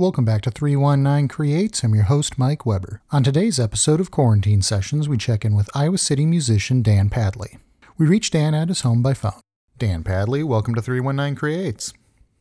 [0.00, 1.84] Welcome back to 319 Creates.
[1.84, 3.02] I'm your host, Mike Weber.
[3.10, 7.58] On today's episode of Quarantine Sessions, we check in with Iowa City musician Dan Padley.
[7.98, 9.42] We reach Dan at his home by phone.
[9.76, 11.92] Dan Padley, welcome to 319 Creates.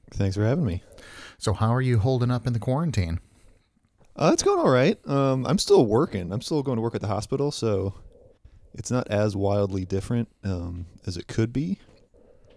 [0.10, 0.84] Thanks for having me.
[1.38, 3.20] So, how are you holding up in the quarantine?
[4.16, 4.98] Uh, it's going all right.
[5.06, 6.32] Um, I'm still working.
[6.32, 7.94] I'm still going to work at the hospital, so
[8.74, 11.78] it's not as wildly different um, as it could be.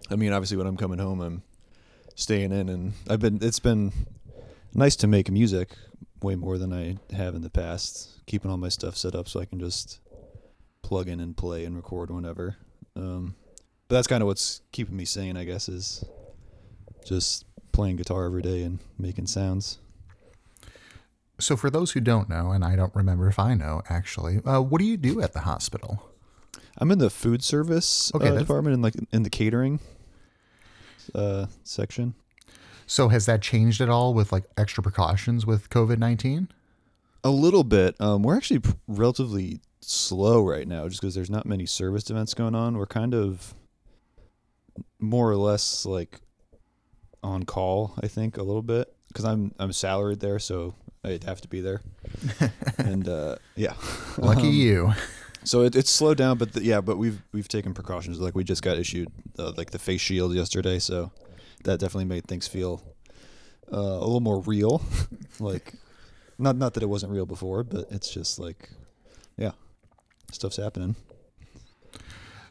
[0.09, 1.43] I mean, obviously, when I'm coming home, I'm
[2.15, 3.39] staying in, and I've been.
[3.41, 3.91] It's been
[4.73, 5.75] nice to make music
[6.21, 8.25] way more than I have in the past.
[8.25, 9.99] Keeping all my stuff set up so I can just
[10.81, 12.57] plug in and play and record whenever.
[12.95, 13.35] Um,
[13.87, 16.03] but that's kind of what's keeping me sane, I guess, is
[17.05, 19.79] just playing guitar every day and making sounds.
[21.39, 24.61] So, for those who don't know, and I don't remember if I know actually, uh,
[24.61, 26.09] what do you do at the hospital?
[26.77, 29.79] I'm in the food service Okay, uh, department, in like in the catering
[31.13, 32.13] uh, section.
[32.93, 36.47] So, has that changed at all with like extra precautions with COVID 19?
[37.23, 37.99] A little bit.
[37.99, 42.53] Um, we're actually relatively slow right now, just because there's not many service events going
[42.53, 42.77] on.
[42.77, 43.55] We're kind of
[44.99, 46.21] more or less like
[47.23, 47.95] on call.
[47.99, 51.61] I think a little bit because I'm I'm salaried there, so I'd have to be
[51.61, 51.81] there.
[52.77, 53.73] and uh, yeah,
[54.19, 54.93] Lucky Um, you.
[55.45, 58.19] So it, it's slowed down, but the, yeah, but we've we've taken precautions.
[58.19, 59.07] Like we just got issued
[59.39, 61.11] uh, like the face shield yesterday, so
[61.63, 62.81] that definitely made things feel
[63.71, 64.81] uh, a little more real.
[65.39, 65.73] like
[66.37, 68.69] not not that it wasn't real before, but it's just like
[69.37, 69.51] yeah,
[70.31, 70.95] stuff's happening.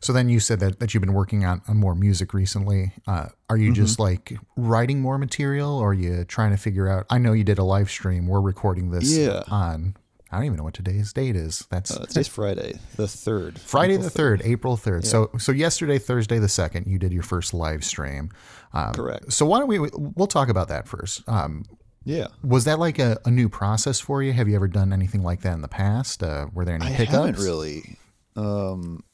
[0.01, 2.93] So then you said that, that you've been working on, on more music recently.
[3.07, 4.03] Uh, are you just Mm-hmm.
[4.03, 7.07] like writing more material or are you trying to figure out?
[7.09, 8.27] I know you did a live stream.
[8.27, 9.45] We're recording this Yeah.
[9.49, 9.95] on,
[10.33, 11.67] I don't even know what today's date is.
[11.71, 13.59] That's Uh, today's Friday, the third.
[13.61, 15.05] Friday April the 3rd, April 3rd.
[15.05, 18.31] So so yesterday, Thursday the 2nd, you did your first live stream.
[18.73, 19.33] Um, Correct.
[19.33, 21.23] So why don't we, we'll talk about that first.
[21.29, 21.65] Um,
[22.05, 24.33] Yeah, was that like a, a new process for you?
[24.33, 26.23] Have you ever done anything like that in the past?
[26.23, 27.15] Uh, were there any I hiccups?
[27.17, 27.99] haven't really.
[28.35, 29.05] Um,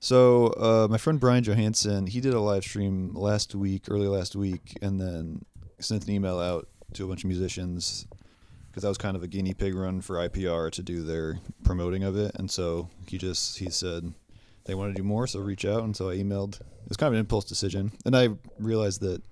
[0.00, 4.34] so uh, my friend Brian Johannesen, he did a live stream last week, early last
[4.34, 5.44] week, and then
[5.78, 8.06] sent an email out to a bunch of musicians
[8.70, 12.04] because that was kind of a guinea pig run for IPR to do their promoting
[12.04, 14.12] of it, and so he just he said
[14.64, 16.60] they want to do more, so reach out, and so I emailed.
[16.60, 18.28] It was kind of an impulse decision, and I
[18.58, 19.22] realized that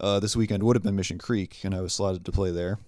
[0.00, 2.78] uh, this weekend would have been Mission Creek, and I was slotted to play there.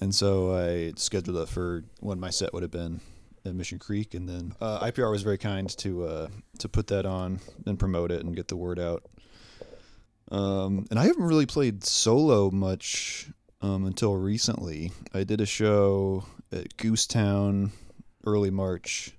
[0.00, 3.00] And so I scheduled it for when my set would have been
[3.44, 7.06] at Mission Creek, and then uh, IPR was very kind to uh, to put that
[7.06, 9.04] on and promote it and get the word out.
[10.30, 13.28] Um, and I haven't really played solo much
[13.62, 14.92] um, until recently.
[15.14, 17.70] I did a show at Goosetown
[18.26, 19.12] early March,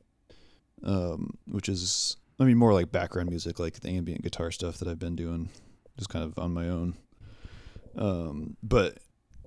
[0.84, 4.88] um, which is I mean more like background music, like the ambient guitar stuff that
[4.88, 5.50] I've been doing,
[5.98, 6.96] just kind of on my own.
[7.98, 8.98] Um, but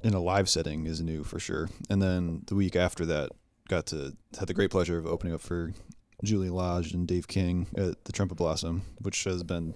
[0.03, 1.69] in a live setting is new for sure.
[1.91, 3.31] And then the week after that,
[3.69, 5.73] got to had the great pleasure of opening up for
[6.25, 9.75] Julie Lodge and Dave King at the Trumpet Blossom, which has been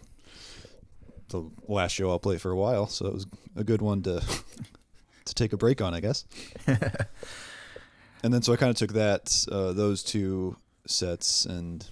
[1.28, 2.86] the last show I'll play for a while.
[2.86, 3.26] So it was
[3.56, 4.22] a good one to
[5.24, 6.24] to take a break on, I guess.
[6.66, 11.86] and then so I kind of took that uh, those two sets and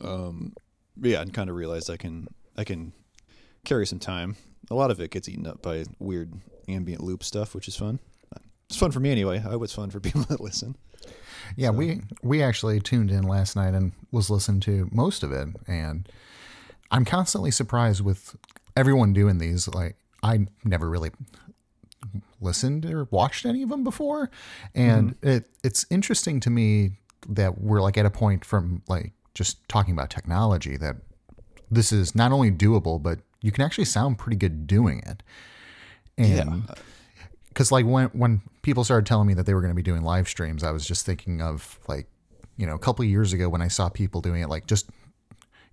[0.00, 0.52] um
[1.00, 2.92] yeah, and kind of realized I can I can
[3.64, 4.36] carry some time.
[4.70, 6.32] A lot of it gets eaten up by weird
[6.68, 8.00] ambient loop stuff, which is fun.
[8.68, 9.36] It's fun for me anyway.
[9.36, 10.76] I hope it's fun for people that listen.
[11.56, 15.48] Yeah, we we actually tuned in last night and was listening to most of it,
[15.66, 16.08] and
[16.90, 18.36] I'm constantly surprised with
[18.76, 19.68] everyone doing these.
[19.68, 21.10] Like I never really
[22.46, 24.30] listened or watched any of them before,
[24.74, 25.28] and mm-hmm.
[25.28, 26.92] it it's interesting to me
[27.28, 30.96] that we're like at a point from like just talking about technology that
[31.70, 35.22] this is not only doable, but you can actually sound pretty good doing it.
[36.16, 36.62] And
[37.48, 40.02] because like when when people started telling me that they were going to be doing
[40.02, 42.06] live streams, I was just thinking of like
[42.56, 44.88] you know a couple of years ago when I saw people doing it, like just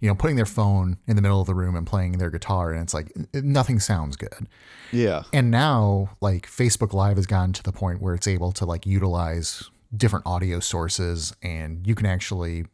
[0.03, 2.73] you know putting their phone in the middle of the room and playing their guitar,
[2.73, 4.49] and it's like nothing sounds good.
[4.91, 5.23] Yeah.
[5.31, 8.85] And now like Facebook Live has gotten to the point where it's able to like
[8.85, 9.63] utilize
[9.95, 12.65] different audio sources, and you can actually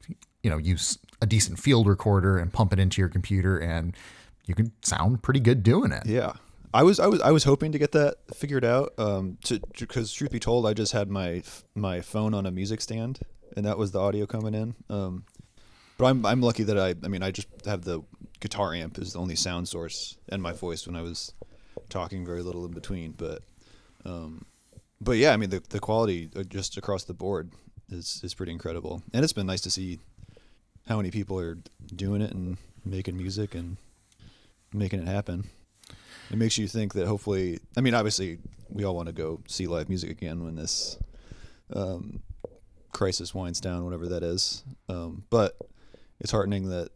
[0.41, 3.95] you know use a decent field recorder and pump it into your computer, and
[4.47, 6.07] you can sound pretty good doing it.
[6.07, 6.33] Yeah.
[6.73, 8.93] I was I was I was hoping to get that figured out.
[8.97, 11.43] Um, to because truth be told, I just had my
[11.75, 13.19] my phone on a music stand,
[13.55, 14.73] and that was the audio coming in.
[14.89, 15.25] Um,
[15.99, 18.01] but I'm I'm lucky that I I mean I just have the
[18.39, 21.33] guitar amp is the only sound source and my voice when I was
[21.89, 23.11] talking very little in between.
[23.11, 23.43] But
[24.05, 24.45] um,
[25.01, 27.51] but yeah, I mean the the quality uh, just across the board
[27.91, 29.99] is is pretty incredible, and it's been nice to see
[30.87, 31.57] how many people are
[31.95, 33.77] doing it and making music and
[34.73, 35.49] making it happen.
[36.31, 39.67] it makes you think that hopefully, I mean, obviously, we all want to go see
[39.67, 40.97] live music again when this
[41.75, 42.23] um,
[42.91, 44.63] crisis winds down, whatever that is.
[44.87, 45.57] Um, but
[46.19, 46.89] it's heartening that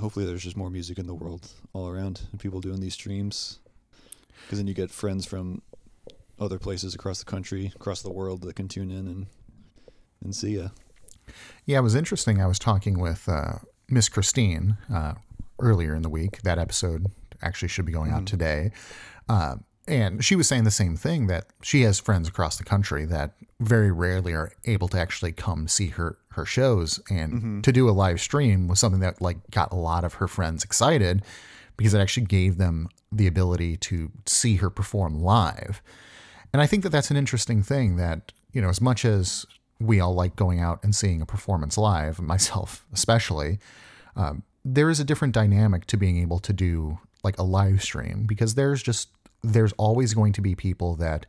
[0.00, 3.60] hopefully there's just more music in the world all around and people doing these streams
[4.42, 5.62] because then you get friends from
[6.40, 9.26] other places across the country, across the world that can tune in and
[10.22, 10.70] and see you.
[11.64, 12.40] Yeah, it was interesting.
[12.40, 13.58] I was talking with uh,
[13.88, 15.14] Miss Christine uh,
[15.60, 16.42] earlier in the week.
[16.42, 17.06] That episode
[17.42, 18.72] actually should be going out today.
[19.28, 19.56] Uh,
[19.88, 23.32] and she was saying the same thing that she has friends across the country that
[23.58, 27.90] very rarely are able to actually come see her her shows and to do a
[27.90, 31.22] live stream was something that like got a lot of her friends excited
[31.76, 35.82] because it actually gave them the ability to see her perform live.
[36.52, 39.46] And I think that that's an interesting thing that, you know, as much as
[39.80, 43.58] we all like going out and seeing a performance live, myself especially,
[44.16, 48.24] um, there is a different dynamic to being able to do like a live stream
[48.26, 49.08] because there's just,
[49.42, 51.26] there's always going to be people that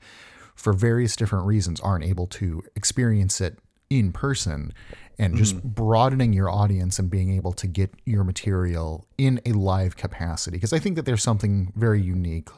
[0.56, 3.58] for various different reasons aren't able to experience it
[3.90, 4.74] in person
[5.18, 9.98] and just broadening your audience and being able to get your material in a live
[9.98, 12.50] capacity because I think that there's something very unique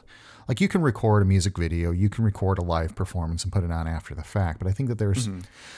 [0.48, 3.64] like you can record a music video, you can record a live performance and put
[3.64, 5.28] it on after the fact, but I think that there's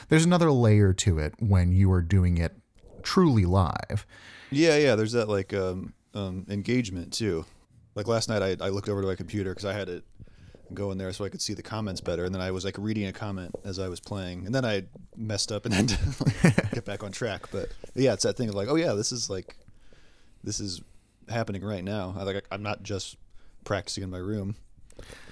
[0.08, 2.56] there's another layer to it when you are doing it
[3.02, 4.06] truly live.
[4.50, 4.94] Yeah, yeah.
[4.94, 7.44] There's that like um, um, engagement too.
[7.94, 10.04] Like last night, I, I looked over to my computer because I had it
[10.72, 12.76] go in there so I could see the comments better, and then I was like
[12.78, 14.84] reading a comment as I was playing, and then I
[15.16, 17.50] messed up and had to like, get back on track.
[17.50, 19.56] But yeah, it's that thing of like, oh yeah, this is like
[20.42, 20.80] this is
[21.28, 22.14] happening right now.
[22.18, 23.16] I like I'm not just
[23.64, 24.56] practicing in my room,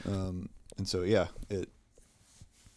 [0.07, 0.49] um,
[0.79, 1.69] and so yeah, it.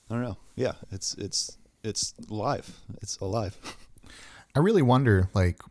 [0.09, 0.37] I don't know.
[0.55, 2.79] Yeah, it's it's it's live.
[3.01, 3.57] It's alive.
[4.55, 5.61] I really wonder, like,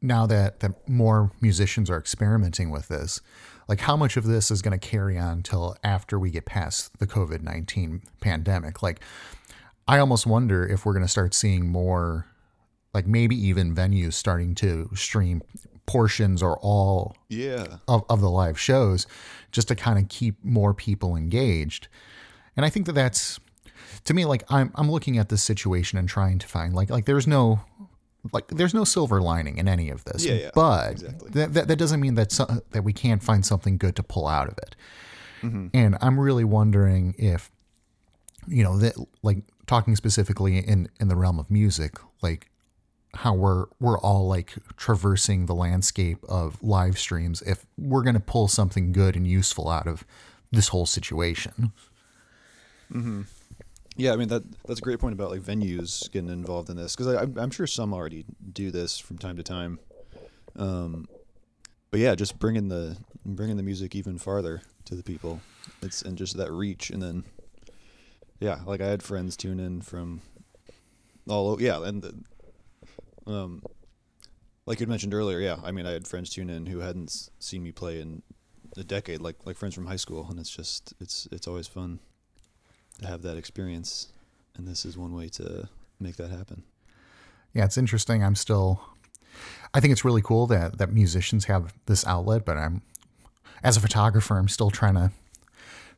[0.00, 3.20] now that, that more musicians are experimenting with this,
[3.72, 6.98] like, how much of this is going to carry on till after we get past
[6.98, 8.82] the COVID 19 pandemic?
[8.82, 9.00] Like,
[9.88, 12.26] I almost wonder if we're going to start seeing more,
[12.92, 15.40] like, maybe even venues starting to stream
[15.86, 17.78] portions or all Yeah.
[17.88, 19.06] of, of the live shows
[19.52, 21.88] just to kind of keep more people engaged.
[22.54, 23.40] And I think that that's
[24.04, 27.06] to me like I'm I'm looking at this situation and trying to find like like
[27.06, 27.60] there's no
[28.32, 30.24] like there's no silver lining in any of this.
[30.24, 31.30] Yeah, yeah, but exactly.
[31.30, 34.28] that, that that doesn't mean that so, that we can't find something good to pull
[34.28, 34.76] out of it.
[35.42, 35.68] Mm-hmm.
[35.74, 37.50] And I'm really wondering if
[38.46, 42.50] you know that like talking specifically in in the realm of music like
[43.14, 48.20] how we're we're all like traversing the landscape of live streams if we're going to
[48.20, 50.04] pull something good and useful out of
[50.50, 51.72] this whole situation
[52.92, 53.22] mm-hmm.
[53.96, 56.96] Yeah, I mean that that's a great point about like venues getting involved in this
[56.96, 59.78] because I'm, sure some already do this from time to time.
[60.56, 61.08] Um,
[61.90, 65.40] but yeah, just bringing the bringing the music even farther to the people,
[65.82, 67.24] it's and just that reach, and then
[68.40, 70.22] yeah, like I had friends tune in from
[71.28, 73.62] all o- yeah, and the, um,
[74.64, 77.62] like you mentioned earlier, yeah, I mean I had friends tune in who hadn't seen
[77.62, 78.22] me play in
[78.76, 82.00] a decade, like like friends from high school, and it's just it's it's always fun
[83.00, 84.08] to have that experience,
[84.56, 85.68] and this is one way to
[86.00, 86.64] make that happen.
[87.54, 88.80] yeah it's interesting i'm still
[89.72, 92.82] i think it's really cool that that musicians have this outlet but i'm
[93.62, 95.12] as a photographer i'm still trying to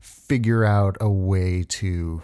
[0.01, 2.21] figure out a way to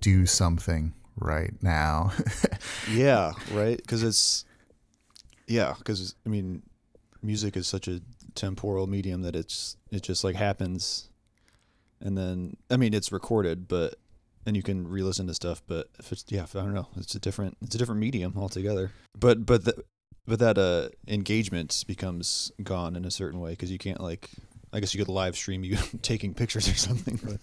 [0.00, 2.10] do something right now
[2.90, 3.76] Yeah, right.
[3.76, 4.44] Because it's
[5.46, 6.62] yeah, because I mean,
[7.22, 8.00] music is such a
[8.34, 11.08] temporal medium that it's it just like happens,
[12.02, 13.94] and then I mean it's recorded, but
[14.44, 15.62] and you can re-listen to stuff.
[15.66, 18.90] But if it's yeah, I don't know, it's a different it's a different medium altogether.
[19.18, 19.84] But but the,
[20.26, 24.28] but that uh engagement becomes gone in a certain way because you can't like.
[24.74, 27.38] I guess you could live stream you taking pictures or something, but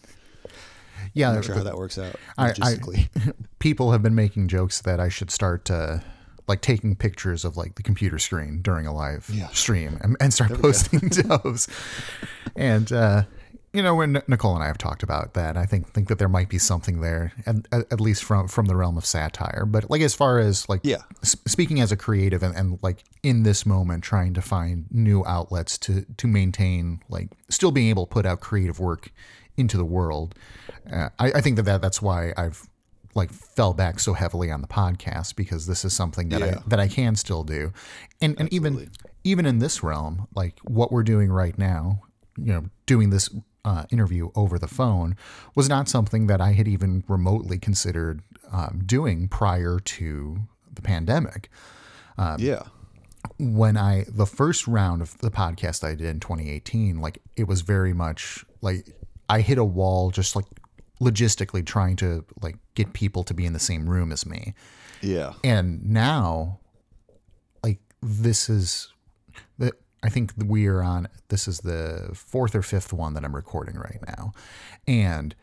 [1.14, 3.08] yeah I'm not sure how that works out I- I-
[3.60, 6.00] people have been making jokes that I should start uh,
[6.48, 9.48] like taking pictures of like the computer screen during a live Yeah.
[9.50, 11.68] stream and, and start posting those.
[12.56, 13.24] And uh,
[13.74, 16.28] you know, when Nicole and I have talked about that, I think think that there
[16.30, 19.66] might be something there, at, at at least from from the realm of satire.
[19.66, 21.04] But like as far as like Yeah.
[21.22, 25.24] s- speaking as a creative and, and like in this moment trying to find new
[25.26, 29.12] outlets to to maintain like still being able to put out creative work
[29.58, 30.36] into the world
[30.92, 32.66] uh, I, I think that, that that's why i've
[33.14, 36.60] like fell back so heavily on the podcast because this is something that Yeah.
[36.60, 37.74] i that i can still do
[38.22, 38.90] and and even
[39.26, 42.04] even in this realm like what we're doing right now
[42.38, 43.30] you know doing this
[43.66, 45.16] uh, interview over the phone
[45.56, 50.40] was not something that i had even remotely considered um, doing prior to
[50.74, 51.50] the pandemic
[52.38, 52.64] yeah.
[53.38, 57.62] when I the first round of the podcast I did in 2018, like it was
[57.62, 58.88] very much like
[59.30, 60.46] I hit a wall just like
[61.02, 64.54] logistically trying to like get people to be in the same room as me.
[65.02, 65.34] Yeah.
[65.44, 66.60] And now
[67.64, 68.94] like this is
[69.58, 69.72] the
[70.04, 73.76] I think we are on this is the fourth or fifth one that I'm recording
[73.76, 74.34] right now.
[74.88, 75.36] And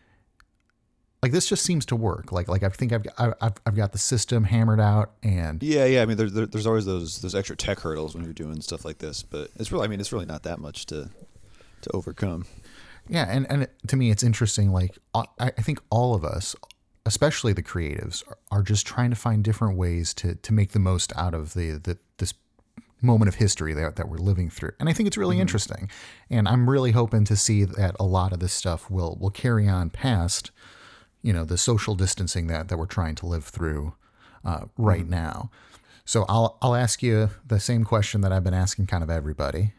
[1.22, 2.32] like this just seems to work.
[2.32, 6.02] Like like I think I've I've, I've got the system hammered out and Yeah, yeah.
[6.02, 8.84] I mean, there, there, there's always those those extra tech hurdles when you're doing stuff
[8.84, 11.10] like this, but it's really, I mean, it's really not that much to
[11.82, 12.46] to overcome.
[13.08, 14.72] Yeah, and and to me, it's interesting.
[14.72, 16.54] Like I, I think all of us,
[17.04, 20.78] especially the creatives, are, are just trying to find different ways to to make the
[20.78, 22.34] most out of the, the this
[23.02, 24.72] moment of history that that we're living through.
[24.80, 25.90] And I think it's really interesting.
[26.30, 29.68] And I'm really hoping to see that a lot of this stuff will will carry
[29.68, 30.50] on past,
[31.22, 33.94] you know, the social distancing that that we're trying to live through
[34.44, 35.50] uh, right now.
[36.04, 39.72] So I'll I'll ask you the same question that I've been asking kind of everybody.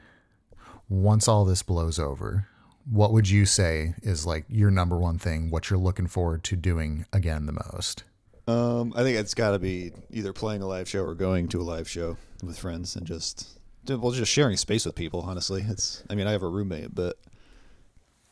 [0.90, 2.48] Once all this blows over,
[2.90, 6.56] what would you say is like your number one thing, what you're looking forward to
[6.56, 8.04] doing again the most?
[8.48, 11.60] Um, I think it's got to be either playing a live show or going to
[11.60, 15.22] a live show with friends and just well, just sharing space with people.
[15.22, 16.04] Honestly, it's.
[16.10, 17.18] I mean, I have a roommate, but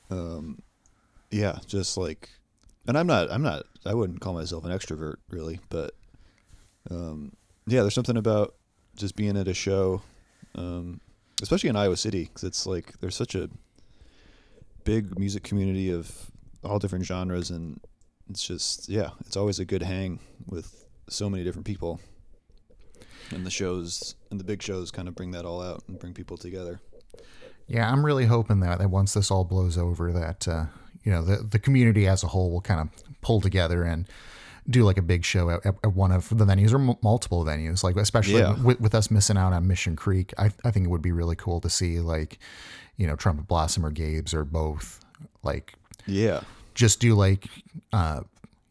[0.10, 0.62] um,
[1.32, 2.30] yeah, just like,
[2.88, 3.32] and I'm not.
[3.32, 3.66] I'm not.
[3.86, 5.94] I wouldn't call myself an extrovert really, but
[6.90, 7.34] um,
[7.68, 8.56] yeah, there's something about
[8.96, 10.02] just being at a show,
[10.56, 11.02] um,
[11.42, 13.50] especially in Iowa City, because it's like there's such a
[14.84, 16.32] big music community of
[16.64, 17.80] all different genres and
[18.30, 22.00] it's just yeah it's always a good hang with so many different people
[23.32, 26.14] and the shows and the big shows kind of bring that all out and bring
[26.14, 26.80] people together
[27.68, 30.66] Yeah, I'm really hoping that, that once this all blows over, that uh,
[31.04, 32.88] you know the the community as a whole will kind of
[33.22, 34.08] pull together and
[34.70, 37.84] do like a big show at, at one of the venues or m- multiple venues.
[37.84, 38.54] Like especially Yeah.
[38.62, 41.36] with, with us missing out on Mission Creek, I I think it would be really
[41.36, 42.38] cool to see like
[42.98, 45.00] you know Trumpet Blossom or Gabe's or both
[45.42, 45.74] like
[46.06, 46.42] yeah
[46.76, 47.48] just do like
[47.92, 48.22] uh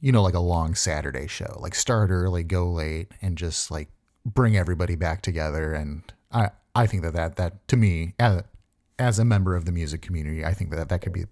[0.00, 3.88] you know like a long Saturday show, like start early, go late, and just like
[4.25, 5.73] bring everybody back together.
[5.73, 8.42] And I I think that that that to me as
[8.99, 11.25] as a member of the music community, I think that that could be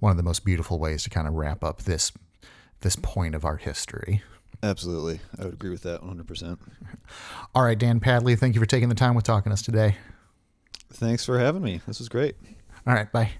[0.00, 2.10] one of the most beautiful ways to kind of wrap up this
[2.80, 4.22] this point of our history.
[4.62, 6.58] absolutely i would agree with that 100%
[7.54, 9.96] All right, Dan Padley, thank you for taking the time with talking to us today.
[10.92, 12.36] thanks for having me this was great
[12.86, 13.32] All right, bye.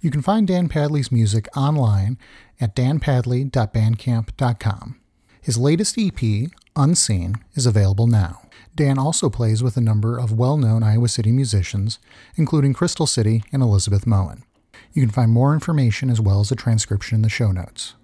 [0.00, 2.18] You can find Dan Padley's music online
[2.60, 5.00] at danpadley.bandcamp.com.
[5.40, 8.42] His latest EP, Unseen, is available now.
[8.74, 11.98] Dan also plays with a number of well known Iowa City musicians,
[12.36, 14.44] including Crystal City and Elizabeth Moen.
[14.92, 17.94] You can find more information as well as a transcription in the show notes.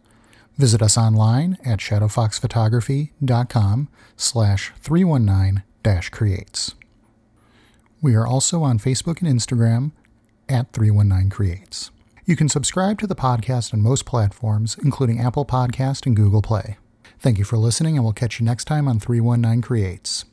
[0.56, 6.74] Visit us online at shadowfoxphotography.com slash 319-creates.
[8.02, 9.92] We are also on Facebook and Instagram
[10.48, 11.90] at 319 Creates.
[12.24, 16.76] You can subscribe to the podcast on most platforms, including Apple Podcast and Google Play.
[17.18, 20.24] Thank you for listening, and we'll catch you next time on 319 Creates.